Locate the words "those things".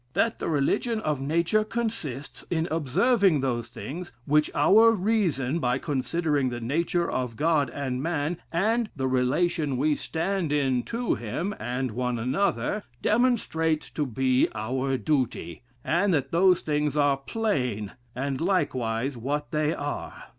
3.41-4.11, 16.31-16.97